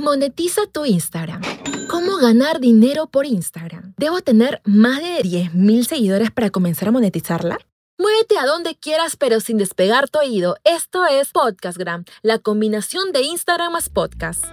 Monetiza 0.00 0.62
tu 0.66 0.86
Instagram. 0.86 1.42
¿Cómo 1.90 2.16
ganar 2.16 2.58
dinero 2.58 3.06
por 3.06 3.26
Instagram? 3.26 3.92
¿Debo 3.98 4.22
tener 4.22 4.62
más 4.64 4.98
de 4.98 5.18
10.000 5.18 5.84
seguidores 5.84 6.30
para 6.30 6.48
comenzar 6.48 6.88
a 6.88 6.92
monetizarla? 6.92 7.58
Muévete 7.98 8.38
a 8.38 8.46
donde 8.46 8.76
quieras 8.76 9.16
pero 9.16 9.40
sin 9.40 9.58
despegar 9.58 10.08
tu 10.08 10.18
oído. 10.18 10.56
Esto 10.64 11.04
es 11.04 11.32
Podcastgram, 11.32 12.06
la 12.22 12.38
combinación 12.38 13.12
de 13.12 13.22
Instagram 13.24 13.72
más 13.72 13.90
podcast. 13.90 14.46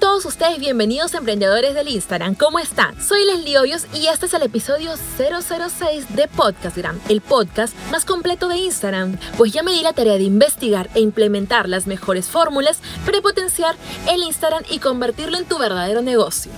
Todos 0.00 0.26
ustedes 0.26 0.58
bienvenidos 0.58 1.14
emprendedores 1.14 1.74
del 1.74 1.88
Instagram. 1.88 2.34
¿Cómo 2.34 2.58
están? 2.58 3.00
Soy 3.02 3.24
Leslie 3.24 3.58
Hoyos 3.58 3.86
y 3.94 4.08
este 4.08 4.26
es 4.26 4.34
el 4.34 4.42
episodio 4.42 4.92
006 5.16 6.14
de 6.14 6.28
Podcastgram, 6.28 7.00
el 7.08 7.22
podcast 7.22 7.74
más 7.90 8.04
completo 8.04 8.48
de 8.48 8.58
Instagram, 8.58 9.18
pues 9.38 9.52
ya 9.52 9.62
me 9.62 9.72
di 9.72 9.82
la 9.82 9.94
tarea 9.94 10.18
de 10.18 10.24
investigar 10.24 10.90
e 10.94 11.00
implementar 11.00 11.68
las 11.68 11.86
mejores 11.86 12.26
fórmulas 12.26 12.80
para 13.06 13.22
potenciar 13.22 13.74
el 14.08 14.22
Instagram 14.22 14.64
y 14.70 14.80
convertirlo 14.80 15.38
en 15.38 15.46
tu 15.46 15.58
verdadero 15.58 16.02
negocio. 16.02 16.52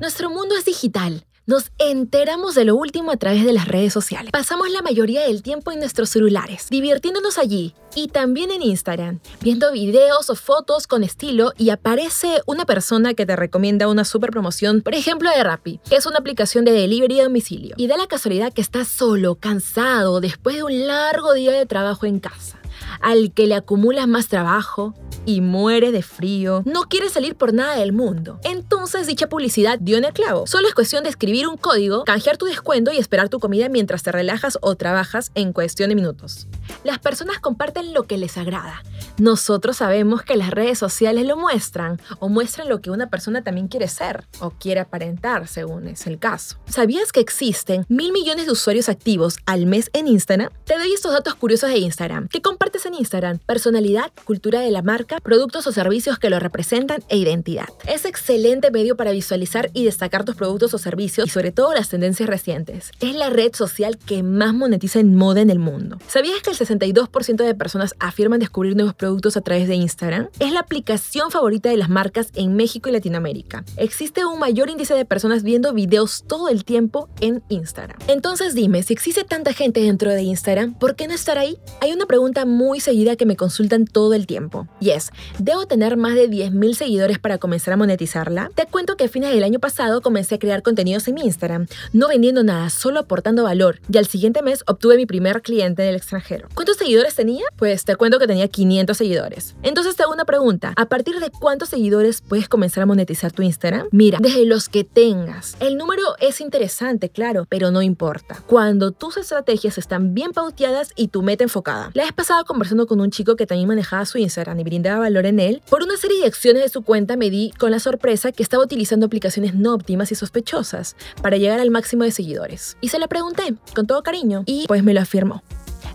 Nuestro 0.00 0.28
mundo 0.30 0.56
es 0.56 0.64
digital 0.64 1.24
nos 1.50 1.72
enteramos 1.78 2.54
de 2.54 2.64
lo 2.64 2.76
último 2.76 3.10
a 3.10 3.16
través 3.16 3.44
de 3.44 3.52
las 3.52 3.66
redes 3.66 3.92
sociales. 3.92 4.30
Pasamos 4.30 4.70
la 4.70 4.82
mayoría 4.82 5.22
del 5.22 5.42
tiempo 5.42 5.72
en 5.72 5.80
nuestros 5.80 6.08
celulares, 6.08 6.68
divirtiéndonos 6.70 7.38
allí 7.38 7.74
y 7.96 8.06
también 8.06 8.52
en 8.52 8.62
Instagram, 8.62 9.18
viendo 9.40 9.72
videos 9.72 10.30
o 10.30 10.36
fotos 10.36 10.86
con 10.86 11.02
estilo 11.02 11.52
y 11.58 11.70
aparece 11.70 12.40
una 12.46 12.66
persona 12.66 13.14
que 13.14 13.26
te 13.26 13.34
recomienda 13.34 13.88
una 13.88 14.04
super 14.04 14.30
promoción, 14.30 14.80
por 14.80 14.94
ejemplo 14.94 15.28
de 15.28 15.42
Rappi, 15.42 15.80
que 15.90 15.96
es 15.96 16.06
una 16.06 16.18
aplicación 16.18 16.64
de 16.64 16.70
delivery 16.70 17.18
a 17.18 17.24
domicilio. 17.24 17.74
Y 17.76 17.88
da 17.88 17.96
la 17.96 18.06
casualidad 18.06 18.52
que 18.52 18.62
estás 18.62 18.86
solo, 18.86 19.34
cansado, 19.34 20.20
después 20.20 20.54
de 20.54 20.62
un 20.62 20.86
largo 20.86 21.34
día 21.34 21.50
de 21.50 21.66
trabajo 21.66 22.06
en 22.06 22.20
casa, 22.20 22.59
al 23.00 23.32
que 23.32 23.46
le 23.46 23.54
acumulas 23.54 24.08
más 24.08 24.28
trabajo, 24.28 24.94
y 25.26 25.40
muere 25.40 25.92
de 25.92 26.02
frío, 26.02 26.62
no 26.64 26.82
quiere 26.82 27.08
salir 27.08 27.36
por 27.36 27.52
nada 27.52 27.76
del 27.76 27.92
mundo. 27.92 28.40
Entonces 28.42 29.06
dicha 29.06 29.28
publicidad 29.28 29.78
dio 29.78 29.98
en 29.98 30.04
el 30.04 30.12
clavo. 30.12 30.46
Solo 30.46 30.68
es 30.68 30.74
cuestión 30.74 31.04
de 31.04 31.10
escribir 31.10 31.46
un 31.46 31.56
código, 31.56 32.04
canjear 32.04 32.36
tu 32.36 32.46
descuento 32.46 32.92
y 32.92 32.98
esperar 32.98 33.28
tu 33.28 33.38
comida 33.38 33.68
mientras 33.68 34.02
te 34.02 34.12
relajas 34.12 34.58
o 34.60 34.74
trabajas 34.76 35.30
en 35.34 35.52
cuestión 35.52 35.90
de 35.90 35.94
minutos. 35.94 36.46
Las 36.84 36.98
personas 36.98 37.38
comparten 37.38 37.92
lo 37.92 38.04
que 38.04 38.18
les 38.18 38.38
agrada. 38.38 38.82
Nosotros 39.18 39.76
sabemos 39.76 40.22
que 40.22 40.36
las 40.36 40.50
redes 40.50 40.78
sociales 40.78 41.26
lo 41.26 41.36
muestran 41.36 42.00
o 42.18 42.28
muestran 42.28 42.68
lo 42.68 42.80
que 42.80 42.90
una 42.90 43.10
persona 43.10 43.42
también 43.42 43.68
quiere 43.68 43.88
ser 43.88 44.24
o 44.40 44.50
quiere 44.50 44.80
aparentar, 44.80 45.46
según 45.46 45.88
es 45.88 46.06
el 46.06 46.18
caso. 46.18 46.56
¿Sabías 46.66 47.12
que 47.12 47.20
existen 47.20 47.84
mil 47.88 48.12
millones 48.12 48.46
de 48.46 48.52
usuarios 48.52 48.88
activos 48.88 49.38
al 49.46 49.66
mes 49.66 49.90
en 49.92 50.08
Instagram? 50.08 50.50
Te 50.64 50.78
doy 50.78 50.92
estos 50.92 51.12
datos 51.12 51.34
curiosos 51.34 51.70
de 51.70 51.78
Instagram. 51.78 52.28
¿Qué 52.28 52.40
en 52.70 52.94
Instagram? 52.94 53.38
Personalidad, 53.38 54.12
cultura 54.24 54.60
de 54.60 54.70
la 54.70 54.80
marca, 54.80 55.18
productos 55.20 55.66
o 55.66 55.72
servicios 55.72 56.18
que 56.18 56.30
lo 56.30 56.38
representan 56.38 57.02
e 57.08 57.16
identidad. 57.16 57.66
Es 57.86 58.04
excelente 58.04 58.70
medio 58.70 58.96
para 58.96 59.10
visualizar 59.10 59.70
y 59.74 59.84
destacar 59.84 60.24
tus 60.24 60.36
productos 60.36 60.72
o 60.72 60.78
servicios 60.78 61.26
y 61.26 61.30
sobre 61.30 61.50
todo 61.50 61.74
las 61.74 61.88
tendencias 61.88 62.28
recientes. 62.28 62.92
Es 63.00 63.14
la 63.14 63.28
red 63.28 63.54
social 63.54 63.98
que 63.98 64.22
más 64.22 64.54
monetiza 64.54 65.00
en 65.00 65.16
moda 65.16 65.40
en 65.40 65.50
el 65.50 65.58
mundo. 65.58 65.98
¿Sabías 66.06 66.40
que 66.42 66.50
el 66.50 66.56
62% 66.56 67.44
de 67.44 67.54
personas 67.54 67.94
afirman 67.98 68.38
descubrir 68.38 68.76
nuevos 68.76 68.94
productos 68.94 69.36
a 69.36 69.40
través 69.40 69.66
de 69.66 69.74
Instagram? 69.74 70.28
Es 70.38 70.52
la 70.52 70.60
aplicación 70.60 71.30
favorita 71.30 71.68
de 71.70 71.76
las 71.76 71.88
marcas 71.88 72.30
en 72.34 72.54
México 72.54 72.88
y 72.88 72.92
Latinoamérica. 72.92 73.64
Existe 73.76 74.24
un 74.24 74.38
mayor 74.38 74.70
índice 74.70 74.94
de 74.94 75.04
personas 75.04 75.42
viendo 75.42 75.72
videos 75.72 76.24
todo 76.26 76.48
el 76.48 76.64
tiempo 76.64 77.08
en 77.20 77.42
Instagram. 77.48 77.98
Entonces 78.06 78.54
dime, 78.54 78.82
si 78.84 78.92
existe 78.92 79.24
tanta 79.24 79.52
gente 79.52 79.80
dentro 79.80 80.10
de 80.10 80.22
Instagram, 80.22 80.74
¿por 80.74 80.94
qué 80.94 81.08
no 81.08 81.14
estar 81.14 81.36
ahí? 81.36 81.58
Hay 81.80 81.92
una 81.92 82.06
pregunta 82.06 82.44
muy 82.44 82.59
seguida 82.80 83.16
que 83.16 83.26
me 83.26 83.36
consultan 83.36 83.84
todo 83.86 84.14
el 84.14 84.26
tiempo 84.26 84.66
y 84.80 84.90
es, 84.90 85.10
¿debo 85.38 85.66
tener 85.66 85.96
más 85.96 86.14
de 86.14 86.28
10.000 86.28 86.74
seguidores 86.74 87.18
para 87.18 87.38
comenzar 87.38 87.74
a 87.74 87.76
monetizarla? 87.76 88.50
Te 88.54 88.66
cuento 88.66 88.96
que 88.96 89.04
a 89.04 89.08
fines 89.08 89.32
del 89.32 89.44
año 89.44 89.58
pasado 89.58 90.02
comencé 90.02 90.34
a 90.34 90.38
crear 90.38 90.62
contenidos 90.62 91.08
en 91.08 91.14
mi 91.14 91.22
Instagram, 91.22 91.66
no 91.92 92.08
vendiendo 92.08 92.42
nada, 92.42 92.70
solo 92.70 93.00
aportando 93.00 93.44
valor, 93.44 93.80
y 93.92 93.98
al 93.98 94.06
siguiente 94.06 94.42
mes 94.42 94.62
obtuve 94.66 94.96
mi 94.96 95.06
primer 95.06 95.42
cliente 95.42 95.82
en 95.82 95.90
el 95.90 95.96
extranjero. 95.96 96.48
¿Cuántos 96.54 96.76
seguidores 96.76 97.14
tenía? 97.14 97.44
Pues 97.56 97.84
te 97.84 97.96
cuento 97.96 98.18
que 98.18 98.26
tenía 98.26 98.48
500 98.48 98.96
seguidores. 98.96 99.54
Entonces 99.62 99.96
te 99.96 100.02
hago 100.02 100.12
una 100.12 100.24
pregunta, 100.24 100.72
¿a 100.76 100.86
partir 100.86 101.18
de 101.20 101.30
cuántos 101.30 101.68
seguidores 101.68 102.22
puedes 102.22 102.48
comenzar 102.48 102.82
a 102.82 102.86
monetizar 102.86 103.32
tu 103.32 103.42
Instagram? 103.42 103.88
Mira, 103.90 104.18
desde 104.20 104.46
los 104.46 104.68
que 104.68 104.84
tengas. 104.84 105.56
El 105.60 105.76
número 105.76 106.02
es 106.20 106.40
interesante, 106.40 107.08
claro, 107.08 107.46
pero 107.48 107.70
no 107.70 107.82
importa. 107.82 108.42
Cuando 108.46 108.92
tus 108.92 109.16
estrategias 109.16 109.78
están 109.78 110.14
bien 110.14 110.32
pauteadas 110.32 110.92
y 110.96 111.08
tu 111.08 111.22
meta 111.22 111.44
enfocada. 111.44 111.90
La 111.94 112.04
vez 112.04 112.12
pasada 112.12 112.44
conversando 112.50 112.88
con 112.88 113.00
un 113.00 113.12
chico 113.12 113.36
que 113.36 113.46
también 113.46 113.68
manejaba 113.68 114.04
su 114.06 114.18
Instagram 114.18 114.58
y 114.58 114.64
brindaba 114.64 114.98
valor 114.98 115.24
en 115.24 115.38
él, 115.38 115.62
por 115.70 115.84
una 115.84 115.96
serie 115.96 116.18
de 116.18 116.26
acciones 116.26 116.64
de 116.64 116.68
su 116.68 116.82
cuenta 116.82 117.16
me 117.16 117.30
di 117.30 117.52
con 117.60 117.70
la 117.70 117.78
sorpresa 117.78 118.32
que 118.32 118.42
estaba 118.42 118.64
utilizando 118.64 119.06
aplicaciones 119.06 119.54
no 119.54 119.72
óptimas 119.72 120.10
y 120.10 120.16
sospechosas 120.16 120.96
para 121.22 121.36
llegar 121.36 121.60
al 121.60 121.70
máximo 121.70 122.02
de 122.02 122.10
seguidores. 122.10 122.76
Y 122.80 122.88
se 122.88 122.98
la 122.98 123.06
pregunté 123.06 123.54
con 123.72 123.86
todo 123.86 124.02
cariño 124.02 124.42
y 124.46 124.66
pues 124.66 124.82
me 124.82 124.94
lo 124.94 125.00
afirmó. 125.00 125.44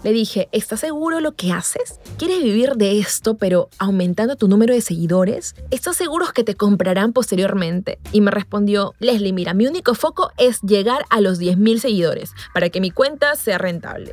Le 0.06 0.14
dije, 0.14 0.50
¿estás 0.52 0.82
seguro 0.82 1.20
lo 1.20 1.34
que 1.34 1.52
haces? 1.52 2.00
¿Quieres 2.18 2.42
vivir 2.44 2.76
de 2.76 3.00
esto 3.00 3.38
pero 3.38 3.70
aumentando 3.80 4.36
tu 4.36 4.48
número 4.48 4.74
de 4.74 4.82
seguidores? 4.82 5.56
¿Estás 5.72 5.98
seguro 5.98 6.28
que 6.34 6.44
te 6.44 6.56
comprarán 6.56 7.12
posteriormente? 7.12 7.98
Y 8.12 8.22
me 8.22 8.32
respondió, 8.32 8.94
Leslie, 9.00 9.34
mira, 9.34 9.54
mi 9.54 9.66
único 9.66 9.96
foco 9.96 10.32
es 10.38 10.62
llegar 10.62 11.06
a 11.10 11.22
los 11.22 11.40
10.000 11.40 11.80
seguidores 11.80 12.32
para 12.54 12.70
que 12.70 12.82
mi 12.82 12.92
cuenta 12.92 13.36
sea 13.36 13.58
rentable. 13.58 14.12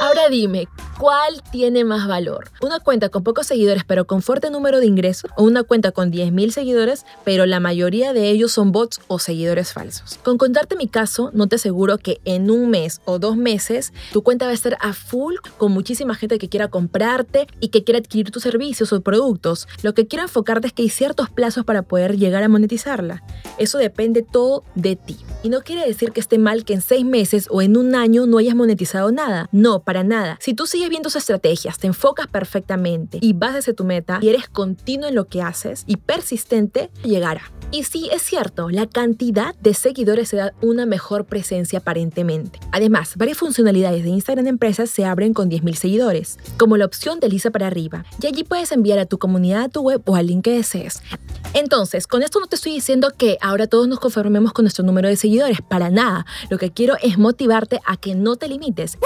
Ahora 0.00 0.28
dime, 0.28 0.68
¿cuál 0.96 1.42
tiene 1.50 1.84
más 1.84 2.06
valor? 2.06 2.50
¿Una 2.62 2.78
cuenta 2.78 3.08
con 3.08 3.24
pocos 3.24 3.48
seguidores 3.48 3.82
pero 3.84 4.06
con 4.06 4.22
fuerte 4.22 4.48
número 4.48 4.78
de 4.78 4.86
ingresos? 4.86 5.28
¿O 5.36 5.42
una 5.42 5.64
cuenta 5.64 5.90
con 5.90 6.12
10.000 6.12 6.50
seguidores 6.50 7.04
pero 7.24 7.46
la 7.46 7.58
mayoría 7.58 8.12
de 8.12 8.30
ellos 8.30 8.52
son 8.52 8.70
bots 8.70 9.00
o 9.08 9.18
seguidores 9.18 9.72
falsos? 9.72 10.20
Con 10.22 10.38
contarte 10.38 10.76
mi 10.76 10.86
caso, 10.86 11.30
no 11.34 11.48
te 11.48 11.56
aseguro 11.56 11.98
que 11.98 12.20
en 12.24 12.48
un 12.48 12.70
mes 12.70 13.00
o 13.06 13.18
dos 13.18 13.36
meses 13.36 13.92
tu 14.12 14.22
cuenta 14.22 14.44
va 14.44 14.52
a 14.52 14.54
estar 14.54 14.78
a 14.80 14.92
full 14.92 15.34
con 15.56 15.72
muchísima 15.72 16.14
gente 16.14 16.38
que 16.38 16.48
quiera 16.48 16.68
comprarte 16.68 17.48
y 17.58 17.68
que 17.68 17.82
quiera 17.82 17.98
adquirir 17.98 18.30
tus 18.30 18.44
servicios 18.44 18.92
o 18.92 19.00
productos. 19.00 19.66
Lo 19.82 19.94
que 19.94 20.06
quiero 20.06 20.22
enfocarte 20.22 20.68
es 20.68 20.72
que 20.72 20.82
hay 20.82 20.90
ciertos 20.90 21.28
plazos 21.28 21.64
para 21.64 21.82
poder 21.82 22.16
llegar 22.16 22.44
a 22.44 22.48
monetizarla. 22.48 23.24
Eso 23.58 23.78
depende 23.78 24.22
todo 24.22 24.62
de 24.76 24.94
ti. 24.94 25.16
Y 25.42 25.48
no 25.48 25.62
quiere 25.62 25.84
decir 25.84 26.12
que 26.12 26.20
esté 26.20 26.38
mal 26.38 26.64
que 26.64 26.74
en 26.74 26.82
seis 26.82 27.04
meses 27.04 27.48
o 27.50 27.62
en 27.62 27.76
un 27.76 27.96
año 27.96 28.26
no 28.26 28.38
hayas 28.38 28.54
monetizado 28.54 29.10
nada. 29.10 29.48
No, 29.50 29.80
para 29.88 30.04
nada. 30.04 30.36
Si 30.38 30.52
tú 30.52 30.66
sigues 30.66 30.90
viendo 30.90 31.06
tus 31.06 31.16
estrategias, 31.16 31.78
te 31.78 31.86
enfocas 31.86 32.26
perfectamente 32.26 33.20
y 33.22 33.32
vas 33.32 33.56
hacia 33.56 33.72
tu 33.72 33.84
meta 33.84 34.18
y 34.20 34.28
eres 34.28 34.46
continuo 34.46 35.08
en 35.08 35.14
lo 35.14 35.28
que 35.28 35.40
haces 35.40 35.84
y 35.86 35.96
persistente, 35.96 36.90
llegará. 37.02 37.50
Y 37.70 37.84
sí, 37.84 38.10
es 38.12 38.20
cierto, 38.20 38.68
la 38.68 38.86
cantidad 38.86 39.54
de 39.56 39.72
seguidores 39.72 40.28
se 40.28 40.36
da 40.36 40.52
una 40.60 40.84
mejor 40.84 41.24
presencia 41.24 41.78
aparentemente. 41.78 42.60
Además, 42.70 43.14
varias 43.16 43.38
funcionalidades 43.38 44.04
de 44.04 44.10
Instagram 44.10 44.46
Empresas 44.46 44.90
se 44.90 45.06
abren 45.06 45.32
con 45.32 45.50
10.000 45.50 45.74
seguidores, 45.74 46.38
como 46.58 46.76
la 46.76 46.84
opción 46.84 47.18
de 47.18 47.30
lisa 47.30 47.50
para 47.50 47.66
arriba, 47.66 48.04
y 48.22 48.26
allí 48.26 48.44
puedes 48.44 48.72
enviar 48.72 48.98
a 48.98 49.06
tu 49.06 49.18
comunidad 49.18 49.62
a 49.62 49.68
tu 49.70 49.80
web 49.80 50.02
o 50.04 50.16
al 50.16 50.26
link 50.26 50.44
que 50.44 50.52
desees. 50.52 51.02
Entonces, 51.54 52.06
con 52.06 52.22
esto 52.22 52.40
no 52.40 52.46
te 52.46 52.56
estoy 52.56 52.72
diciendo 52.72 53.10
que 53.16 53.38
ahora 53.40 53.66
todos 53.66 53.88
nos 53.88 54.00
conformemos 54.00 54.52
con 54.52 54.64
nuestro 54.64 54.84
número 54.84 55.08
de 55.08 55.16
seguidores, 55.16 55.58
para 55.62 55.88
nada. 55.90 56.26
Lo 56.50 56.58
que 56.58 56.70
quiero 56.72 56.96
es 57.02 57.16
motivarte 57.18 57.80
a 57.86 57.96
que 57.96 58.14
no 58.14 58.36
te 58.36 58.48
limites. 58.48 58.98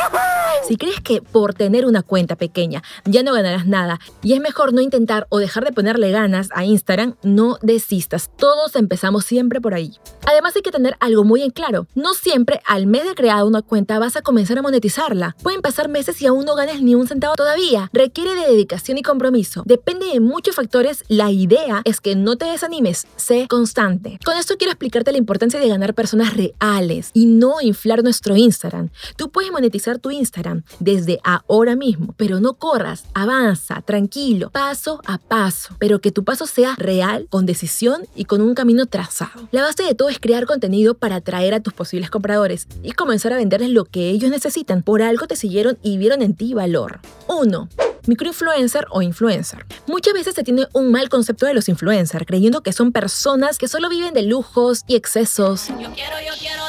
Si 0.73 0.79
crees 0.79 1.03
que 1.03 1.21
por 1.21 1.53
tener 1.53 1.85
una 1.85 2.03
cuenta 2.03 2.35
pequeña 2.35 2.83
ya 3.05 3.23
no 3.23 3.35
ganarás 3.35 3.67
nada 3.67 4.01
y 4.23 4.33
es 4.33 4.41
mejor 4.41 4.73
no 4.73 4.81
intentar 4.81 5.27
o 5.29 5.39
dejar 5.39 5.67
de 5.67 5.73
ponerle 5.73 6.11
ganas 6.13 6.49
a 6.55 6.65
Instagram, 6.65 7.15
no 7.23 7.59
desistas. 7.61 8.31
Todos 8.39 8.75
empezamos 8.75 9.27
siempre 9.27 9.61
por 9.61 9.75
ahí. 9.75 9.99
Además 10.25 10.57
hay 10.57 10.63
que 10.63 10.71
tener 10.71 10.97
algo 10.99 11.25
muy 11.25 11.43
en 11.43 11.51
claro. 11.51 11.89
No 11.95 12.15
siempre 12.15 12.63
al 12.65 12.87
mes 12.87 13.05
de 13.05 13.15
crear 13.15 13.45
una 13.45 13.61
cuenta 13.61 13.99
vas 13.99 14.17
a 14.17 14.23
comenzar 14.23 14.57
a 14.57 14.63
monetizarla. 14.63 15.37
Pueden 15.43 15.61
pasar 15.61 15.91
meses 15.91 16.23
y 16.23 16.27
aún 16.27 16.47
no 16.47 16.55
ganes 16.55 16.81
ni 16.81 16.95
un 16.95 17.07
centavo 17.07 17.35
todavía. 17.35 17.91
Requiere 17.93 18.35
de 18.35 18.47
dedicación 18.47 18.97
y 18.97 19.03
compromiso. 19.03 19.65
Depende 19.67 20.07
de 20.07 20.21
muchos 20.21 20.57
factores. 20.57 21.05
La 21.09 21.31
idea 21.31 21.83
es 21.85 22.01
que 22.01 22.17
no 22.17 22.37
te 22.37 22.47
desanimes. 22.47 23.07
Sé 23.17 23.47
constante. 23.47 24.19
Con 24.25 24.39
esto 24.39 24.57
quiero 24.57 24.73
explicarte 24.73 25.13
la 25.13 25.19
importancia 25.19 25.61
de 25.61 25.69
ganar 25.69 25.93
personas 25.93 26.35
reales 26.35 27.11
y 27.13 27.27
no 27.27 27.61
inflar 27.61 28.03
nuestro 28.03 28.39
Instagram. 28.39 28.89
Tú 29.17 29.31
puedes 29.31 29.53
monetizar 29.53 29.99
tu 29.99 30.11
Instagram 30.11 30.62
desde 30.79 31.21
ahora 31.25 31.77
mismo, 31.77 32.15
pero 32.17 32.41
no 32.41 32.55
corras. 32.55 33.05
Avanza, 33.15 33.83
tranquilo, 33.83 34.51
paso 34.51 35.01
a 35.07 35.19
paso. 35.19 35.77
Pero 35.79 36.01
que 36.01 36.13
tu 36.13 36.25
paso 36.25 36.47
sea 36.47 36.75
real, 36.77 37.27
con 37.31 37.47
decisión 37.47 38.03
y 38.15 38.25
con 38.25 38.41
un 38.41 38.55
camino 38.55 38.87
trazado. 38.87 39.49
La 39.51 39.63
base 39.63 39.83
de 39.83 39.95
todo 39.95 40.09
es 40.09 40.19
crear 40.19 40.47
contenido 40.47 40.95
para 40.95 41.17
atraer 41.17 41.55
a 41.55 41.61
tus 41.61 41.73
posibles 41.73 42.11
compradores 42.11 42.67
y 42.83 42.93
comenzar 42.93 43.33
a 43.33 43.37
venderles 43.37 43.71
lo 43.71 43.85
que 43.85 44.11
ellos 44.11 44.31
necesitan. 44.31 44.83
Por 44.83 45.03
algo 45.03 45.27
te 45.27 45.37
siguieron 45.37 45.79
y 45.83 45.99
vieron 45.99 46.23
en 46.23 46.35
ti 46.35 46.55
valor. 46.55 47.01
1 47.29 47.69
microinfluencer 48.07 48.87
o 48.91 49.03
influencer. 49.03 49.65
Muchas 49.87 50.15
veces 50.15 50.35
se 50.35 50.43
tiene 50.43 50.67
un 50.73 50.91
mal 50.91 51.09
concepto 51.09 51.47
de 51.47 51.55
los 51.55 51.69
influencers, 51.69 52.27
creyendo 52.27 52.63
que 52.63 52.73
son 52.73 52.93
personas 52.93 53.59
que 53.59 53.69
solo 53.69 53.89
viven 53.89 54.15
de 54.15 54.23
lujos 54.23 54.83
y 54.87 54.97
excesos. 54.97 55.69
Yo 55.69 55.93
quiero, 55.93 56.17
yo 56.27 56.35
quiero 56.39 56.63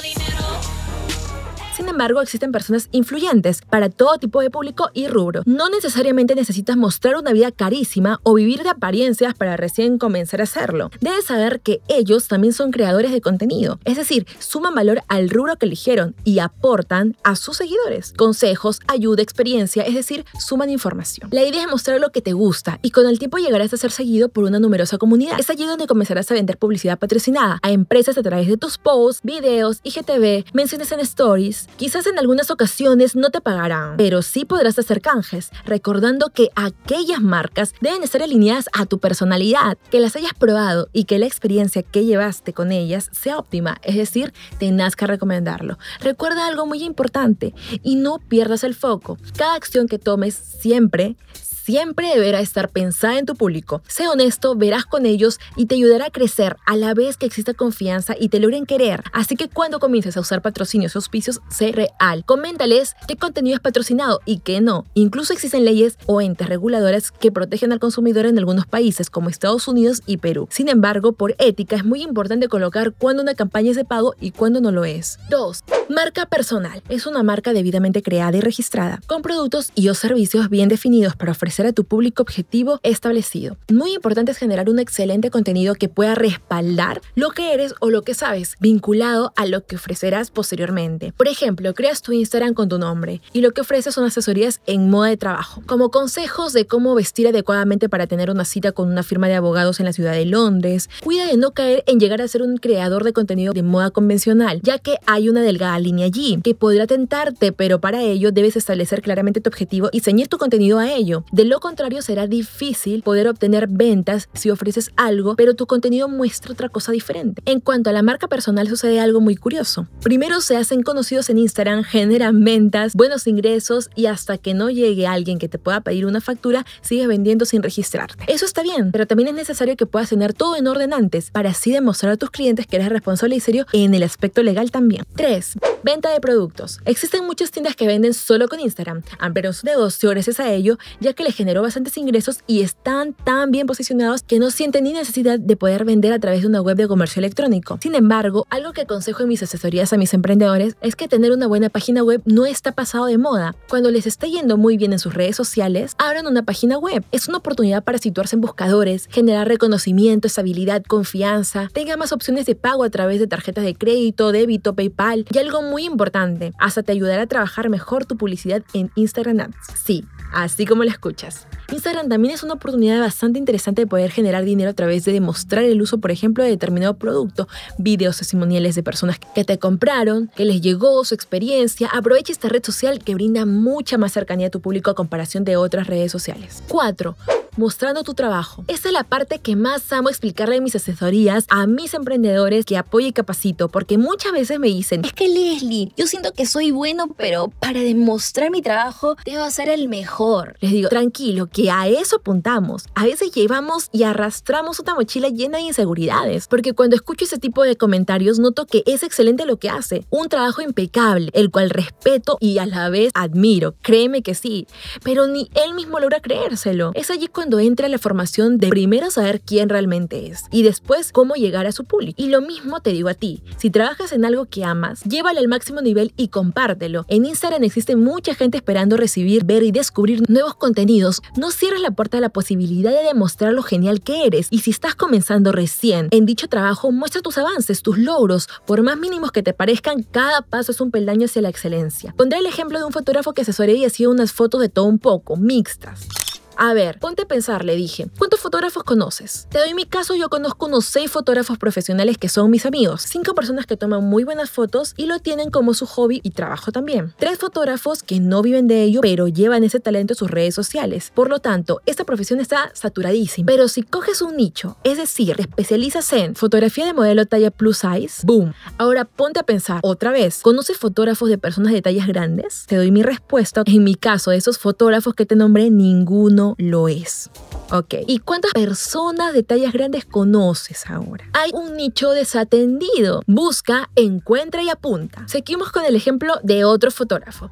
embargo, 1.93 2.21
existen 2.21 2.51
personas 2.51 2.89
influyentes 2.91 3.61
para 3.69 3.89
todo 3.89 4.17
tipo 4.17 4.41
de 4.41 4.49
público 4.49 4.89
y 4.93 5.07
rubro. 5.07 5.41
No 5.45 5.69
necesariamente 5.69 6.35
necesitas 6.35 6.75
mostrar 6.75 7.15
una 7.15 7.33
vida 7.33 7.51
carísima 7.51 8.19
o 8.23 8.33
vivir 8.33 8.63
de 8.63 8.69
apariencias 8.69 9.33
para 9.33 9.57
recién 9.57 9.97
comenzar 9.97 10.41
a 10.41 10.43
hacerlo. 10.43 10.91
Debes 10.99 11.25
saber 11.25 11.61
que 11.61 11.81
ellos 11.87 12.27
también 12.27 12.53
son 12.53 12.71
creadores 12.71 13.11
de 13.11 13.21
contenido, 13.21 13.79
es 13.85 13.97
decir, 13.97 14.25
suman 14.39 14.75
valor 14.75 15.01
al 15.07 15.29
rubro 15.29 15.55
que 15.57 15.65
eligieron 15.65 16.15
y 16.23 16.39
aportan 16.39 17.15
a 17.23 17.35
sus 17.35 17.57
seguidores. 17.57 18.13
Consejos, 18.17 18.79
ayuda, 18.87 19.21
experiencia, 19.21 19.83
es 19.83 19.93
decir, 19.93 20.25
suman 20.39 20.69
información. 20.69 21.29
La 21.31 21.43
idea 21.43 21.63
es 21.63 21.69
mostrar 21.69 21.99
lo 21.99 22.11
que 22.11 22.21
te 22.21 22.33
gusta 22.33 22.79
y 22.81 22.91
con 22.91 23.07
el 23.07 23.19
tiempo 23.19 23.37
llegarás 23.37 23.73
a 23.73 23.77
ser 23.77 23.91
seguido 23.91 24.29
por 24.29 24.43
una 24.43 24.59
numerosa 24.59 24.97
comunidad. 24.97 25.39
Es 25.39 25.49
allí 25.49 25.65
donde 25.65 25.87
comenzarás 25.87 26.29
a 26.31 26.33
vender 26.33 26.57
publicidad 26.57 26.97
patrocinada 26.97 27.59
a 27.61 27.71
empresas 27.71 28.17
a 28.17 28.23
través 28.23 28.47
de 28.47 28.57
tus 28.57 28.77
posts, 28.77 29.21
videos, 29.23 29.79
IGTV, 29.83 30.45
menciones 30.53 30.91
en 30.91 30.99
stories. 31.01 31.67
Quizás 31.83 32.07
en 32.07 32.17
algunas 32.17 32.49
ocasiones 32.49 33.17
no 33.17 33.29
te 33.29 33.41
pagarán, 33.41 33.97
pero 33.97 34.21
sí 34.21 34.45
podrás 34.45 34.79
hacer 34.79 35.01
canjes, 35.01 35.51
recordando 35.65 36.29
que 36.29 36.47
aquellas 36.55 37.21
marcas 37.21 37.73
deben 37.81 38.03
estar 38.03 38.23
alineadas 38.23 38.69
a 38.71 38.85
tu 38.85 38.99
personalidad, 38.99 39.77
que 39.91 39.99
las 39.99 40.15
hayas 40.15 40.33
probado 40.33 40.87
y 40.93 41.03
que 41.03 41.19
la 41.19 41.25
experiencia 41.25 41.83
que 41.83 42.05
llevaste 42.05 42.53
con 42.53 42.71
ellas 42.71 43.09
sea 43.11 43.37
óptima, 43.37 43.81
es 43.83 43.97
decir, 43.97 44.31
tengas 44.59 44.95
que 44.95 45.07
recomendarlo. 45.07 45.77
Recuerda 45.99 46.47
algo 46.47 46.65
muy 46.65 46.85
importante 46.85 47.53
y 47.83 47.97
no 47.97 48.19
pierdas 48.19 48.63
el 48.63 48.75
foco. 48.75 49.17
Cada 49.35 49.55
acción 49.55 49.89
que 49.89 49.99
tomes 49.99 50.35
siempre 50.35 51.17
siempre 51.63 52.09
deberá 52.09 52.41
estar 52.41 52.69
pensada 52.69 53.17
en 53.17 53.25
tu 53.25 53.35
público. 53.35 53.81
Sé 53.87 54.07
honesto, 54.09 54.55
verás 54.55 54.85
con 54.85 55.05
ellos 55.05 55.39
y 55.55 55.67
te 55.67 55.75
ayudará 55.75 56.07
a 56.07 56.11
crecer 56.11 56.57
a 56.65 56.75
la 56.75 56.93
vez 56.93 57.15
que 57.15 57.25
exista 57.25 57.53
confianza 57.53 58.15
y 58.19 58.27
te 58.27 58.41
logren 58.41 58.65
querer. 58.65 59.03
Así 59.13 59.37
que 59.37 59.47
cuando 59.47 59.79
comiences 59.79 60.17
a 60.17 60.19
usar 60.19 60.41
patrocinios 60.41 60.95
o 60.95 60.99
auspicios, 60.99 61.39
sé 61.49 61.71
real. 61.71 62.25
Coméntales 62.25 62.95
qué 63.07 63.15
contenido 63.15 63.55
es 63.55 63.61
patrocinado 63.61 64.19
y 64.25 64.39
qué 64.39 64.59
no. 64.59 64.85
Incluso 64.93 65.31
existen 65.31 65.63
leyes 65.63 65.97
o 66.05 66.19
entes 66.19 66.49
reguladoras 66.49 67.11
que 67.11 67.31
protegen 67.31 67.71
al 67.71 67.79
consumidor 67.79 68.25
en 68.25 68.37
algunos 68.37 68.65
países 68.65 69.09
como 69.09 69.29
Estados 69.29 69.67
Unidos 69.69 70.01
y 70.05 70.17
Perú. 70.17 70.47
Sin 70.51 70.67
embargo, 70.67 71.13
por 71.13 71.35
ética 71.39 71.77
es 71.77 71.85
muy 71.85 72.01
importante 72.01 72.49
colocar 72.49 72.93
cuándo 72.93 73.23
una 73.23 73.35
campaña 73.35 73.71
es 73.71 73.77
de 73.77 73.85
pago 73.85 74.15
y 74.19 74.31
cuándo 74.31 74.59
no 74.59 74.71
lo 74.71 74.83
es. 74.83 75.17
2. 75.29 75.63
Marca 75.89 76.25
personal. 76.25 76.81
Es 76.87 77.05
una 77.05 77.23
marca 77.23 77.51
debidamente 77.51 78.01
creada 78.01 78.37
y 78.37 78.41
registrada, 78.41 79.01
con 79.05 79.21
productos 79.21 79.71
y 79.75 79.89
o 79.89 79.93
servicios 79.93 80.49
bien 80.49 80.69
definidos 80.69 81.17
para 81.17 81.33
ofrecer 81.33 81.65
a 81.65 81.73
tu 81.73 81.83
público 81.83 82.23
objetivo 82.23 82.79
establecido. 82.83 83.57
Muy 83.69 83.93
importante 83.93 84.31
es 84.31 84.37
generar 84.37 84.69
un 84.69 84.79
excelente 84.79 85.29
contenido 85.29 85.75
que 85.75 85.89
pueda 85.89 86.15
respaldar 86.15 87.01
lo 87.15 87.31
que 87.31 87.53
eres 87.53 87.75
o 87.81 87.89
lo 87.89 88.01
que 88.03 88.13
sabes, 88.13 88.55
vinculado 88.61 89.33
a 89.35 89.45
lo 89.45 89.65
que 89.65 89.75
ofrecerás 89.75 90.31
posteriormente. 90.31 91.11
Por 91.11 91.27
ejemplo, 91.27 91.73
creas 91.73 92.01
tu 92.01 92.13
Instagram 92.13 92.53
con 92.53 92.69
tu 92.69 92.79
nombre 92.79 93.21
y 93.33 93.41
lo 93.41 93.51
que 93.51 93.61
ofreces 93.61 93.93
son 93.93 94.05
asesorías 94.05 94.61
en 94.65 94.89
moda 94.89 95.09
de 95.09 95.17
trabajo, 95.17 95.61
como 95.65 95.91
consejos 95.91 96.53
de 96.53 96.65
cómo 96.65 96.95
vestir 96.95 97.27
adecuadamente 97.27 97.89
para 97.89 98.07
tener 98.07 98.31
una 98.31 98.45
cita 98.45 98.71
con 98.71 98.89
una 98.89 99.03
firma 99.03 99.27
de 99.27 99.35
abogados 99.35 99.81
en 99.81 99.85
la 99.85 99.93
ciudad 99.93 100.13
de 100.13 100.25
Londres. 100.25 100.89
Cuida 101.03 101.25
de 101.25 101.35
no 101.35 101.51
caer 101.51 101.83
en 101.87 101.99
llegar 101.99 102.21
a 102.21 102.27
ser 102.27 102.41
un 102.41 102.57
creador 102.57 103.03
de 103.03 103.11
contenido 103.11 103.51
de 103.53 103.63
moda 103.63 103.91
convencional, 103.91 104.61
ya 104.63 104.79
que 104.79 104.97
hay 105.05 105.27
una 105.27 105.41
delgada 105.41 105.72
línea 105.79 106.05
allí 106.05 106.39
que 106.43 106.55
podrá 106.55 106.87
tentarte, 106.87 107.51
pero 107.51 107.79
para 107.79 108.01
ello 108.01 108.31
debes 108.31 108.55
establecer 108.55 109.01
claramente 109.01 109.41
tu 109.41 109.49
objetivo 109.49 109.89
y 109.91 109.99
ceñir 109.99 110.27
tu 110.27 110.37
contenido 110.37 110.79
a 110.79 110.91
ello. 110.91 111.23
De 111.31 111.45
lo 111.45 111.59
contrario, 111.59 112.01
será 112.01 112.27
difícil 112.27 113.03
poder 113.03 113.27
obtener 113.27 113.67
ventas 113.67 114.29
si 114.33 114.49
ofreces 114.49 114.91
algo, 114.95 115.35
pero 115.35 115.55
tu 115.55 115.67
contenido 115.67 116.07
muestra 116.07 116.53
otra 116.53 116.69
cosa 116.69 116.91
diferente. 116.91 117.41
En 117.45 117.59
cuanto 117.59 117.89
a 117.89 117.93
la 117.93 118.01
marca 118.01 118.27
personal, 118.27 118.67
sucede 118.67 118.99
algo 118.99 119.21
muy 119.21 119.35
curioso. 119.35 119.87
Primero 120.01 120.41
se 120.41 120.57
hacen 120.57 120.83
conocidos 120.83 121.29
en 121.29 121.37
Instagram, 121.37 121.83
generan 121.83 122.43
ventas, 122.43 122.93
buenos 122.93 123.27
ingresos 123.27 123.89
y 123.95 124.07
hasta 124.07 124.37
que 124.37 124.53
no 124.53 124.69
llegue 124.69 125.07
alguien 125.07 125.39
que 125.39 125.49
te 125.49 125.59
pueda 125.59 125.81
pedir 125.81 126.05
una 126.05 126.21
factura, 126.21 126.65
sigues 126.81 127.07
vendiendo 127.07 127.45
sin 127.45 127.63
registrarte. 127.63 128.25
Eso 128.27 128.45
está 128.45 128.63
bien, 128.63 128.91
pero 128.91 129.07
también 129.07 129.29
es 129.29 129.35
necesario 129.35 129.75
que 129.75 129.85
puedas 129.85 130.09
tener 130.09 130.33
todo 130.33 130.55
en 130.55 130.67
orden 130.67 130.93
antes 130.93 131.31
para 131.31 131.51
así 131.51 131.71
demostrar 131.71 132.13
a 132.13 132.17
tus 132.17 132.31
clientes 132.31 132.67
que 132.67 132.75
eres 132.75 132.89
responsable 132.89 133.35
y 133.35 133.39
serio 133.39 133.65
en 133.73 133.93
el 133.93 134.03
aspecto 134.03 134.43
legal 134.43 134.71
también. 134.71 135.03
3. 135.15 135.57
Venta 135.83 136.09
de 136.11 136.21
productos. 136.21 136.79
Existen 136.85 137.25
muchas 137.25 137.51
tiendas 137.51 137.75
que 137.75 137.85
venden 137.85 138.13
solo 138.13 138.47
con 138.47 138.61
Instagram, 138.61 139.03
pero 139.33 139.51
su 139.51 139.65
negocio 139.65 140.11
gracias 140.11 140.39
a 140.39 140.49
ello, 140.49 140.77
ya 141.01 141.11
que 141.11 141.25
le 141.25 141.33
generó 141.33 141.61
bastantes 141.61 141.97
ingresos 141.97 142.39
y 142.47 142.61
están 142.61 143.13
tan 143.13 143.51
bien 143.51 143.67
posicionados 143.67 144.23
que 144.23 144.39
no 144.39 144.49
sienten 144.49 144.85
ni 144.85 144.93
necesidad 144.93 145.39
de 145.39 145.57
poder 145.57 145.83
vender 145.83 146.13
a 146.13 146.19
través 146.19 146.41
de 146.41 146.47
una 146.47 146.61
web 146.61 146.77
de 146.77 146.87
comercio 146.87 147.19
electrónico. 147.19 147.79
Sin 147.81 147.95
embargo, 147.95 148.47
algo 148.49 148.71
que 148.71 148.81
aconsejo 148.81 149.23
en 149.23 149.29
mis 149.29 149.43
asesorías 149.43 149.91
a 149.91 149.97
mis 149.97 150.13
emprendedores 150.13 150.77
es 150.81 150.95
que 150.95 151.09
tener 151.09 151.33
una 151.33 151.47
buena 151.47 151.69
página 151.69 152.01
web 152.01 152.21
no 152.23 152.45
está 152.45 152.71
pasado 152.71 153.07
de 153.07 153.17
moda. 153.17 153.53
Cuando 153.67 153.91
les 153.91 154.07
esté 154.07 154.31
yendo 154.31 154.55
muy 154.55 154.77
bien 154.77 154.93
en 154.93 154.99
sus 154.99 155.13
redes 155.13 155.35
sociales, 155.35 155.95
abran 155.97 156.27
una 156.27 156.43
página 156.43 156.77
web. 156.77 157.03
Es 157.11 157.27
una 157.27 157.39
oportunidad 157.39 157.83
para 157.83 157.97
situarse 157.97 158.37
en 158.37 158.41
buscadores, 158.41 159.07
generar 159.11 159.49
reconocimiento, 159.49 160.27
estabilidad, 160.27 160.81
confianza, 160.83 161.69
tenga 161.73 161.97
más 161.97 162.13
opciones 162.13 162.45
de 162.45 162.55
pago 162.55 162.85
a 162.85 162.89
través 162.89 163.19
de 163.19 163.27
tarjetas 163.27 163.65
de 163.65 163.75
crédito, 163.75 164.31
débito, 164.31 164.75
PayPal 164.75 165.25
y 165.29 165.37
algo 165.37 165.52
muy 165.61 165.85
importante, 165.85 166.53
hasta 166.57 166.83
te 166.83 166.91
ayudará 166.91 167.23
a 167.23 167.27
trabajar 167.27 167.69
mejor 167.69 168.05
tu 168.05 168.17
publicidad 168.17 168.63
en 168.73 168.91
Instagram 168.95 169.41
Ads. 169.41 169.55
Sí, 169.83 170.05
así 170.33 170.65
como 170.65 170.83
lo 170.83 170.89
escuchas. 170.89 171.47
Instagram 171.71 172.09
también 172.09 172.33
es 172.33 172.43
una 172.43 172.53
oportunidad 172.53 172.99
bastante 172.99 173.39
interesante 173.39 173.83
de 173.83 173.87
poder 173.87 174.11
generar 174.11 174.43
dinero 174.43 174.69
a 174.69 174.73
través 174.73 175.05
de 175.05 175.13
demostrar 175.13 175.63
el 175.63 175.81
uso, 175.81 175.99
por 175.99 176.11
ejemplo, 176.11 176.43
de 176.43 176.49
determinado 176.49 176.95
producto, 176.95 177.47
videos 177.77 178.17
testimoniales 178.17 178.75
de 178.75 178.83
personas 178.83 179.19
que 179.33 179.43
te 179.43 179.57
compraron, 179.59 180.29
que 180.35 180.45
les 180.45 180.61
llegó 180.61 181.03
su 181.05 181.15
experiencia. 181.15 181.89
Aprovecha 181.91 182.31
esta 182.31 182.49
red 182.49 182.63
social 182.63 182.99
que 182.99 183.15
brinda 183.15 183.45
mucha 183.45 183.97
más 183.97 184.13
cercanía 184.13 184.47
a 184.47 184.51
tu 184.51 184.61
público 184.61 184.91
a 184.91 184.95
comparación 184.95 185.43
de 185.43 185.57
otras 185.57 185.87
redes 185.87 186.11
sociales. 186.11 186.63
4 186.67 187.15
mostrando 187.57 188.03
tu 188.03 188.13
trabajo. 188.13 188.63
Esta 188.67 188.89
es 188.89 188.93
la 188.93 189.03
parte 189.03 189.39
que 189.39 189.55
más 189.55 189.91
amo 189.91 190.09
explicarle 190.09 190.57
en 190.57 190.63
mis 190.63 190.75
asesorías 190.75 191.45
a 191.49 191.67
mis 191.67 191.93
emprendedores 191.93 192.65
que 192.65 192.77
apoyo 192.77 193.07
y 193.07 193.13
capacito, 193.13 193.69
porque 193.69 193.97
muchas 193.97 194.31
veces 194.31 194.59
me 194.59 194.67
dicen, 194.67 195.05
es 195.05 195.13
que 195.13 195.27
Leslie, 195.27 195.91
yo 195.97 196.07
siento 196.07 196.31
que 196.31 196.45
soy 196.45 196.71
bueno, 196.71 197.07
pero 197.17 197.49
para 197.59 197.81
demostrar 197.81 198.51
mi 198.51 198.61
trabajo 198.61 199.15
debo 199.25 199.49
ser 199.51 199.69
el 199.69 199.87
mejor. 199.87 200.55
Les 200.61 200.71
digo, 200.71 200.89
tranquilo, 200.89 201.47
que 201.47 201.69
a 201.69 201.87
eso 201.87 202.17
apuntamos. 202.17 202.85
A 202.95 203.05
veces 203.05 203.31
llevamos 203.31 203.89
y 203.91 204.03
arrastramos 204.03 204.79
una 204.79 204.95
mochila 204.95 205.29
llena 205.29 205.57
de 205.57 205.65
inseguridades, 205.65 206.47
porque 206.47 206.73
cuando 206.73 206.95
escucho 206.95 207.25
ese 207.25 207.37
tipo 207.37 207.63
de 207.63 207.75
comentarios 207.75 208.39
noto 208.39 208.65
que 208.65 208.83
es 208.85 209.03
excelente 209.03 209.45
lo 209.45 209.57
que 209.57 209.69
hace, 209.69 210.05
un 210.09 210.29
trabajo 210.29 210.61
impecable, 210.61 211.29
el 211.33 211.51
cual 211.51 211.69
respeto 211.69 212.37
y 212.39 212.57
a 212.57 212.65
la 212.65 212.89
vez 212.89 213.11
admiro, 213.13 213.75
créeme 213.81 214.21
que 214.21 214.35
sí, 214.35 214.67
pero 215.03 215.27
ni 215.27 215.49
él 215.53 215.73
mismo 215.73 215.99
logra 215.99 216.21
creérselo. 216.21 216.91
Es 216.95 217.11
allí 217.11 217.27
cuando 217.27 217.42
cuando 217.43 217.59
entra 217.59 217.89
la 217.89 217.97
formación 217.97 218.57
de 218.57 218.69
primero 218.69 219.11
saber 219.11 219.41
quién 219.41 219.67
realmente 219.67 220.27
es 220.27 220.45
y 220.49 220.63
después 220.63 221.11
cómo 221.11 221.33
llegar 221.35 221.67
a 221.67 221.73
su 221.73 221.83
público. 221.83 222.15
Y 222.15 222.29
lo 222.29 222.39
mismo 222.39 222.79
te 222.79 222.91
digo 222.91 223.09
a 223.09 223.15
ti, 223.15 223.43
si 223.57 223.69
trabajas 223.69 224.13
en 224.13 224.23
algo 224.23 224.45
que 224.45 224.63
amas, 224.63 225.03
llévalo 225.03 225.41
al 225.41 225.49
máximo 225.49 225.81
nivel 225.81 226.13
y 226.15 226.29
compártelo. 226.29 227.03
En 227.09 227.25
Instagram 227.25 227.65
existe 227.65 227.97
mucha 227.97 228.33
gente 228.33 228.55
esperando 228.55 228.95
recibir, 228.95 229.43
ver 229.43 229.63
y 229.63 229.73
descubrir 229.73 230.23
nuevos 230.29 230.55
contenidos. 230.55 231.21
No 231.35 231.51
cierres 231.51 231.81
la 231.81 231.91
puerta 231.91 232.19
a 232.19 232.21
la 232.21 232.29
posibilidad 232.29 232.91
de 232.91 233.03
demostrar 233.03 233.51
lo 233.51 233.61
genial 233.61 233.99
que 233.99 234.25
eres 234.25 234.47
y 234.49 234.59
si 234.59 234.71
estás 234.71 234.95
comenzando 234.95 235.51
recién 235.51 236.07
en 236.11 236.25
dicho 236.25 236.47
trabajo, 236.47 236.93
muestra 236.93 237.21
tus 237.21 237.37
avances, 237.37 237.81
tus 237.81 237.97
logros. 237.97 238.47
Por 238.65 238.83
más 238.83 238.97
mínimos 238.97 239.33
que 239.33 239.43
te 239.43 239.51
parezcan, 239.51 240.03
cada 240.03 240.43
paso 240.43 240.71
es 240.71 240.79
un 240.79 240.91
peldaño 240.91 241.25
hacia 241.25 241.41
la 241.41 241.49
excelencia. 241.49 242.13
Pondré 242.15 242.39
el 242.39 242.45
ejemplo 242.45 242.79
de 242.79 242.85
un 242.85 242.93
fotógrafo 242.93 243.33
que 243.33 243.41
asesoré 243.41 243.73
y 243.73 243.83
hacía 243.83 244.07
unas 244.07 244.31
fotos 244.31 244.61
de 244.61 244.69
todo 244.69 244.85
un 244.85 244.99
poco, 244.99 245.35
mixtas. 245.35 246.07
A 246.55 246.73
ver, 246.73 246.99
ponte 246.99 247.23
a 247.23 247.25
pensar, 247.25 247.65
le 247.65 247.75
dije. 247.75 248.07
¿Cuántos 248.17 248.39
fotógrafos 248.39 248.83
conoces? 248.83 249.47
Te 249.49 249.57
doy 249.57 249.73
mi 249.73 249.85
caso, 249.85 250.15
yo 250.15 250.29
conozco 250.29 250.67
unos 250.67 250.85
seis 250.85 251.09
fotógrafos 251.09 251.57
profesionales 251.57 252.17
que 252.17 252.29
son 252.29 252.51
mis 252.51 252.65
amigos. 252.65 253.01
Cinco 253.01 253.33
personas 253.33 253.65
que 253.65 253.75
toman 253.75 254.03
muy 254.03 254.23
buenas 254.23 254.51
fotos 254.51 254.93
y 254.95 255.07
lo 255.07 255.19
tienen 255.19 255.49
como 255.49 255.73
su 255.73 255.85
hobby 255.85 256.21
y 256.23 256.31
trabajo 256.31 256.71
también. 256.71 257.13
Tres 257.17 257.39
fotógrafos 257.39 258.03
que 258.03 258.19
no 258.19 258.41
viven 258.41 258.67
de 258.67 258.83
ello, 258.83 259.01
pero 259.01 259.27
llevan 259.27 259.63
ese 259.63 259.79
talento 259.79 260.13
en 260.13 260.17
sus 260.17 260.29
redes 260.29 260.53
sociales. 260.53 261.11
Por 261.15 261.29
lo 261.29 261.39
tanto, 261.39 261.81
esta 261.85 262.03
profesión 262.03 262.39
está 262.39 262.71
saturadísima. 262.73 263.47
Pero 263.47 263.67
si 263.67 263.81
coges 263.81 264.21
un 264.21 264.37
nicho, 264.37 264.77
es 264.83 264.97
decir, 264.97 265.35
te 265.35 265.43
especializas 265.43 266.13
en 266.13 266.35
fotografía 266.35 266.85
de 266.85 266.93
modelo 266.93 267.25
talla 267.25 267.49
plus 267.51 267.79
size, 267.79 268.25
boom. 268.25 268.53
Ahora 268.77 269.05
ponte 269.05 269.39
a 269.39 269.43
pensar 269.43 269.79
otra 269.81 270.11
vez. 270.11 270.41
¿Conoces 270.41 270.77
fotógrafos 270.77 271.29
de 271.29 271.37
personas 271.37 271.73
de 271.73 271.81
tallas 271.81 272.07
grandes? 272.07 272.65
Te 272.67 272.75
doy 272.75 272.91
mi 272.91 273.01
respuesta. 273.01 273.63
En 273.65 273.83
mi 273.83 273.95
caso, 273.95 274.31
de 274.31 274.37
esos 274.37 274.59
fotógrafos 274.59 275.15
que 275.15 275.25
te 275.25 275.35
nombré, 275.35 275.69
ninguno 275.69 276.42
lo 276.57 276.87
es. 276.87 277.29
Ok. 277.71 277.95
¿Y 278.07 278.19
cuántas 278.19 278.51
personas 278.53 279.33
de 279.33 279.43
tallas 279.43 279.73
grandes 279.73 280.05
conoces 280.05 280.85
ahora? 280.87 281.25
Hay 281.33 281.51
un 281.53 281.75
nicho 281.75 282.11
desatendido. 282.11 283.21
Busca, 283.25 283.89
encuentra 283.95 284.61
y 284.61 284.69
apunta. 284.69 285.27
Seguimos 285.27 285.71
con 285.71 285.85
el 285.85 285.95
ejemplo 285.95 286.35
de 286.43 286.65
otro 286.65 286.91
fotógrafo. 286.91 287.49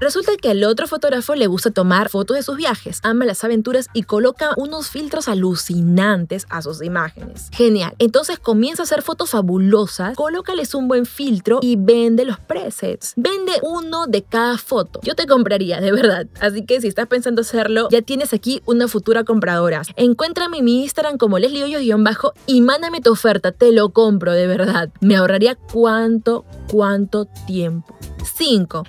Resulta 0.00 0.32
que 0.36 0.50
al 0.50 0.64
otro 0.64 0.86
fotógrafo 0.88 1.34
le 1.34 1.46
gusta 1.46 1.70
tomar 1.70 2.08
fotos 2.08 2.36
de 2.36 2.42
sus 2.42 2.56
viajes, 2.56 3.00
ama 3.02 3.24
las 3.24 3.44
aventuras 3.44 3.88
y 3.94 4.02
coloca 4.02 4.50
unos 4.56 4.88
filtros 4.88 5.28
alucinantes 5.28 6.46
a 6.50 6.62
sus 6.62 6.82
imágenes. 6.82 7.48
Genial. 7.52 7.94
Entonces 7.98 8.38
comienza 8.38 8.82
a 8.82 8.84
hacer 8.84 9.02
fotos 9.02 9.30
fabulosas, 9.30 10.16
colócales 10.16 10.74
un 10.74 10.88
buen 10.88 11.06
filtro 11.06 11.60
y 11.62 11.76
vende 11.76 12.24
los 12.24 12.40
presets. 12.40 13.12
Vende 13.16 13.52
uno 13.62 14.06
de 14.06 14.22
cada 14.22 14.58
foto. 14.58 15.00
Yo 15.02 15.14
te 15.14 15.26
compraría, 15.26 15.80
de 15.80 15.92
verdad. 15.92 16.26
Así 16.40 16.64
que 16.66 16.80
si 16.80 16.88
estás 16.88 17.06
pensando 17.06 17.42
hacerlo, 17.42 17.88
ya 17.90 18.02
tienes 18.02 18.32
aquí 18.32 18.62
una 18.66 18.88
futura 18.88 19.24
compradora. 19.24 19.82
Encuéntrame 19.96 20.58
en 20.58 20.64
mi 20.64 20.82
Instagram 20.82 21.18
como 21.18 21.38
Leslie 21.38 21.94
bajo 21.98 22.32
y 22.46 22.60
mándame 22.60 23.00
tu 23.00 23.12
oferta. 23.12 23.52
Te 23.52 23.72
lo 23.72 23.90
compro, 23.90 24.32
de 24.32 24.46
verdad. 24.46 24.90
Me 25.00 25.16
ahorraría 25.16 25.54
cuánto, 25.54 26.44
cuánto 26.68 27.26
tiempo. 27.46 27.96
5. 28.36 28.84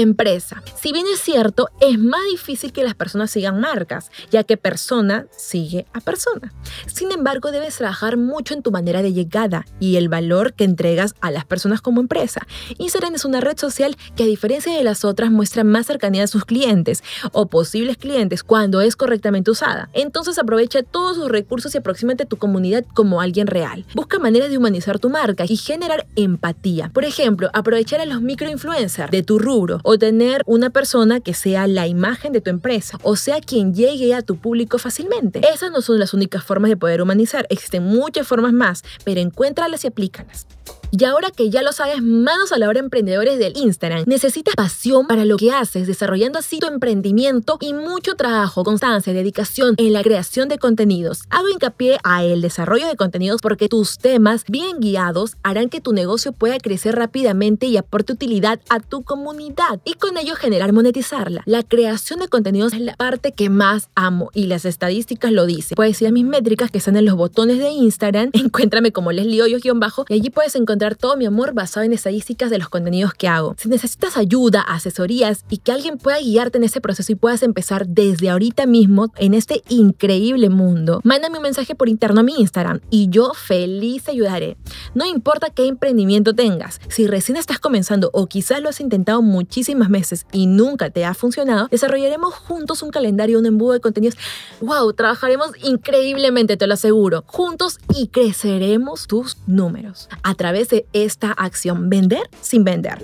Empresa. 0.00 0.62
Si 0.80 0.92
bien 0.92 1.06
es 1.12 1.20
cierto, 1.20 1.68
es 1.80 1.98
más 1.98 2.20
difícil 2.30 2.72
que 2.72 2.84
las 2.84 2.94
personas 2.94 3.30
sigan 3.30 3.60
marcas, 3.60 4.10
ya 4.30 4.44
que 4.44 4.56
persona 4.56 5.26
sigue 5.36 5.86
a 5.92 6.00
persona. 6.00 6.52
Sin 6.86 7.12
embargo, 7.12 7.50
debes 7.50 7.76
trabajar 7.76 8.16
mucho 8.16 8.54
en 8.54 8.62
tu 8.62 8.70
manera 8.70 9.02
de 9.02 9.12
llegada 9.12 9.66
y 9.80 9.96
el 9.96 10.08
valor 10.08 10.54
que 10.54 10.64
entregas 10.64 11.14
a 11.20 11.30
las 11.30 11.44
personas 11.44 11.80
como 11.80 12.00
empresa. 12.00 12.46
Instagram 12.78 13.14
es 13.14 13.24
una 13.24 13.40
red 13.40 13.58
social 13.58 13.96
que 14.16 14.24
a 14.24 14.26
diferencia 14.26 14.72
de 14.76 14.84
las 14.84 15.04
otras 15.04 15.30
muestra 15.30 15.64
más 15.64 15.86
cercanía 15.86 16.24
a 16.24 16.28
sus 16.28 16.44
clientes 16.44 17.02
o 17.32 17.46
posibles 17.46 17.96
clientes 17.96 18.42
cuando 18.42 18.80
es 18.80 18.96
correctamente 18.96 19.50
usada. 19.50 19.88
Entonces 19.92 20.38
aprovecha 20.38 20.82
todos 20.82 21.16
sus 21.16 21.28
recursos 21.28 21.74
y 21.74 21.78
aproximate 21.78 22.24
a 22.24 22.26
tu 22.26 22.36
comunidad 22.36 22.84
como 22.94 23.20
alguien 23.20 23.46
real. 23.46 23.84
Busca 23.94 24.18
maneras 24.18 24.50
de 24.50 24.58
humanizar 24.58 24.98
tu 24.98 25.10
marca 25.10 25.44
y 25.48 25.56
generar 25.56 26.06
empatía. 26.16 26.90
Por 26.92 27.04
ejemplo, 27.04 27.50
aprovechar 27.52 28.00
a 28.00 28.06
los 28.06 28.22
microinfluencers 28.22 29.10
de 29.10 29.22
tu 29.22 29.38
rubro 29.38 29.80
o 29.90 29.98
tener 29.98 30.42
una 30.44 30.68
persona 30.68 31.18
que 31.20 31.32
sea 31.32 31.66
la 31.66 31.86
imagen 31.86 32.34
de 32.34 32.42
tu 32.42 32.50
empresa 32.50 32.98
o 33.02 33.16
sea 33.16 33.40
quien 33.40 33.74
llegue 33.74 34.14
a 34.14 34.20
tu 34.20 34.36
público 34.36 34.76
fácilmente. 34.76 35.40
Esas 35.50 35.70
no 35.70 35.80
son 35.80 35.98
las 35.98 36.12
únicas 36.12 36.44
formas 36.44 36.68
de 36.68 36.76
poder 36.76 37.00
humanizar, 37.00 37.46
existen 37.48 37.84
muchas 37.84 38.26
formas 38.26 38.52
más, 38.52 38.82
pero 39.04 39.18
encuéntralas 39.22 39.84
y 39.84 39.86
aplícalas. 39.86 40.46
Y 40.90 41.04
ahora 41.04 41.30
que 41.30 41.50
ya 41.50 41.62
lo 41.62 41.72
sabes, 41.72 42.02
manos 42.02 42.50
a 42.50 42.58
la 42.58 42.66
hora 42.66 42.80
emprendedores 42.80 43.38
del 43.38 43.56
Instagram. 43.58 44.04
Necesitas 44.06 44.54
pasión 44.54 45.06
para 45.06 45.26
lo 45.26 45.36
que 45.36 45.52
haces, 45.52 45.86
desarrollando 45.86 46.38
así 46.38 46.60
tu 46.60 46.66
emprendimiento 46.66 47.58
y 47.60 47.74
mucho 47.74 48.14
trabajo, 48.14 48.64
constancia, 48.64 49.12
dedicación 49.12 49.74
en 49.76 49.92
la 49.92 50.02
creación 50.02 50.48
de 50.48 50.56
contenidos. 50.58 51.24
Hago 51.28 51.48
hincapié 51.50 51.98
a 52.04 52.24
el 52.24 52.40
desarrollo 52.40 52.88
de 52.88 52.96
contenidos 52.96 53.42
porque 53.42 53.68
tus 53.68 53.98
temas 53.98 54.44
bien 54.48 54.80
guiados 54.80 55.36
harán 55.42 55.68
que 55.68 55.82
tu 55.82 55.92
negocio 55.92 56.32
pueda 56.32 56.56
crecer 56.58 56.96
rápidamente 56.96 57.66
y 57.66 57.76
aporte 57.76 58.14
utilidad 58.14 58.58
a 58.70 58.80
tu 58.80 59.02
comunidad 59.02 59.80
y 59.84 59.92
con 59.94 60.16
ello 60.16 60.36
generar 60.36 60.72
monetizarla. 60.72 61.42
La 61.44 61.62
creación 61.64 62.20
de 62.20 62.28
contenidos 62.28 62.72
es 62.72 62.80
la 62.80 62.96
parte 62.96 63.32
que 63.32 63.50
más 63.50 63.90
amo 63.94 64.30
y 64.32 64.46
las 64.46 64.64
estadísticas 64.64 65.32
lo 65.32 65.44
dicen. 65.44 65.76
Puedes 65.76 66.00
ir 66.00 66.08
a 66.08 66.12
mis 66.12 66.24
métricas 66.24 66.70
que 66.70 66.78
están 66.78 66.96
en 66.96 67.04
los 67.04 67.14
botones 67.14 67.58
de 67.58 67.68
Instagram, 67.68 68.30
encuéntrame 68.32 68.90
como 68.90 69.12
Leslie 69.12 69.42
Hoyos-bajo 69.42 70.06
y 70.08 70.14
allí 70.14 70.30
puedes 70.30 70.56
encontrar 70.56 70.77
todo 70.78 71.16
mi 71.16 71.26
amor 71.26 71.54
basado 71.54 71.84
en 71.84 71.92
estadísticas 71.92 72.50
de 72.50 72.58
los 72.58 72.68
contenidos 72.68 73.12
que 73.14 73.28
hago. 73.28 73.54
Si 73.58 73.68
necesitas 73.68 74.16
ayuda, 74.16 74.60
asesorías 74.60 75.44
y 75.50 75.58
que 75.58 75.72
alguien 75.72 75.98
pueda 75.98 76.18
guiarte 76.18 76.58
en 76.58 76.64
ese 76.64 76.80
proceso 76.80 77.12
y 77.12 77.16
puedas 77.16 77.42
empezar 77.42 77.86
desde 77.86 78.30
ahorita 78.30 78.66
mismo 78.66 79.12
en 79.16 79.34
este 79.34 79.62
increíble 79.68 80.48
mundo, 80.48 81.00
mándame 81.04 81.38
un 81.38 81.42
mensaje 81.42 81.74
por 81.74 81.88
interno 81.88 82.20
a 82.20 82.22
mi 82.22 82.34
Instagram 82.38 82.80
y 82.90 83.08
yo 83.08 83.32
feliz 83.34 84.08
ayudaré. 84.08 84.56
No 84.94 85.04
importa 85.04 85.50
qué 85.50 85.66
emprendimiento 85.66 86.34
tengas, 86.34 86.80
si 86.88 87.06
recién 87.06 87.36
estás 87.36 87.58
comenzando 87.58 88.10
o 88.12 88.26
quizás 88.26 88.62
lo 88.62 88.68
has 88.68 88.80
intentado 88.80 89.20
muchísimas 89.22 89.88
veces 89.88 90.26
y 90.32 90.46
nunca 90.46 90.90
te 90.90 91.04
ha 91.04 91.14
funcionado, 91.14 91.68
desarrollaremos 91.70 92.34
juntos 92.34 92.82
un 92.82 92.90
calendario, 92.90 93.38
un 93.38 93.46
embudo 93.46 93.72
de 93.72 93.80
contenidos. 93.80 94.16
¡Wow! 94.60 94.92
Trabajaremos 94.92 95.50
increíblemente, 95.62 96.56
te 96.56 96.66
lo 96.66 96.74
aseguro, 96.74 97.24
juntos 97.26 97.78
y 97.94 98.08
creceremos 98.08 99.06
tus 99.06 99.36
números 99.46 100.08
a 100.22 100.34
través 100.34 100.67
esta 100.92 101.32
acción, 101.32 101.90
vender 101.90 102.28
sin 102.40 102.64
vender. 102.64 102.98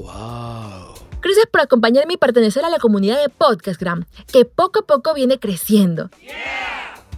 Gracias 1.23 1.47
por 1.50 1.62
acompañarme 1.62 2.14
y 2.14 2.16
pertenecer 2.18 2.64
a 2.64 2.68
la 2.68 2.78
comunidad 2.78 3.21
de 3.23 3.30
Podcastgram, 3.30 4.04
que 4.30 4.44
poco 4.44 4.80
a 4.80 4.83
poco 4.83 5.14
viene 5.14 5.38
creciendo. 5.38 6.11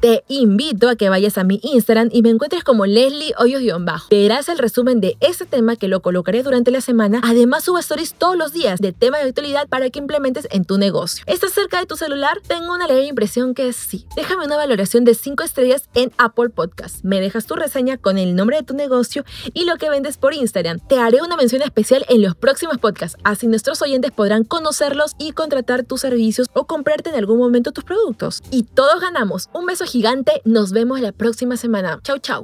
Te 0.01 0.25
invito 0.29 0.91
a 0.91 0.97
que 0.97 1.09
vayas 1.09 1.39
a 1.39 1.45
mi 1.45 1.59
Instagram 1.63 2.11
y 2.13 2.21
me 2.21 2.29
encuentres 2.29 2.63
como 2.65 2.85
Leslie 2.85 3.33
Hoyos-bajo. 3.39 4.09
Verás 4.11 4.51
el 4.51 4.59
resumen 4.59 5.01
de 5.01 5.17
ese 5.21 5.47
tema 5.47 5.77
que 5.77 5.89
lo 5.89 6.03
colocaré 6.03 6.43
durante 6.43 6.71
la 6.71 6.83
semana. 6.83 7.21
Además, 7.25 7.65
subo 7.65 7.79
stories 7.79 8.13
todos 8.13 8.37
los 8.37 8.53
días 8.53 8.79
de 8.81 8.93
temas 8.93 9.23
de 9.23 9.29
actualidad 9.31 9.69
para 9.69 9.89
que 9.89 9.99
implementes 9.99 10.49
en 10.51 10.67
tu 10.67 10.77
negocio. 10.77 11.25
¿Estás 11.27 11.53
cerca 11.53 11.81
de 11.81 11.87
tu 11.87 11.97
celular? 11.97 12.43
Tengo 12.47 12.75
una 12.75 12.87
leve 12.87 13.07
impresión 13.07 13.55
que 13.55 13.73
sí. 13.73 14.07
Déjame 14.17 14.45
una 14.45 14.57
valoración 14.57 15.05
de 15.05 15.15
5 15.15 15.43
estrellas 15.43 15.89
en 15.95 16.13
Apple 16.19 16.51
Podcast. 16.51 17.03
Me 17.03 17.21
dejas 17.21 17.47
tu 17.47 17.55
reseña 17.55 17.97
con 17.97 18.19
el 18.19 18.37
nombre 18.37 18.59
de 18.59 18.65
tu 18.65 18.75
negocio 18.75 19.25
y 19.55 19.65
lo 19.65 19.77
que 19.77 19.89
vendes 19.89 20.19
por 20.19 20.35
Instagram. 20.35 20.79
Te 20.81 20.99
haré 20.99 21.23
una 21.23 21.37
mención 21.37 21.63
especial 21.63 22.05
en 22.11 22.21
los 22.21 22.35
próximos 22.37 22.77
podcasts, 22.79 23.17
así 23.25 23.47
nuestros 23.47 23.81
oyentes 23.81 24.11
podrán 24.11 24.45
conocerlos 24.45 25.13
y 25.19 25.33
contratar 25.33 25.85
tus 25.85 26.03
servicios 26.03 26.49
o 26.53 26.67
comprarte 26.67 27.09
en 27.11 27.17
algún 27.17 27.39
momento 27.39 27.73
tus 27.73 27.85
productos. 27.85 28.43
Y 28.51 28.65
todos 28.65 29.01
ganamos. 29.01 29.49
Un 29.55 29.65
gigante. 29.87 30.43
Nos 30.45 30.73
vemos 30.73 31.01
la 31.01 31.13
próxima 31.13 31.57
semana. 31.57 32.01
Chau, 32.03 32.19
chau. 32.19 32.43